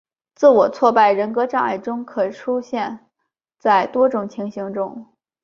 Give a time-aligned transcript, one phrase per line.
[0.33, 3.05] 自我挫败人格障碍可出现
[3.59, 5.05] 在多种情形中。